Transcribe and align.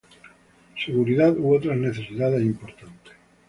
seguridad 0.83 1.37
u 1.37 1.53
otras 1.53 1.77
necesidades 1.77 2.41
importantes 2.41 3.13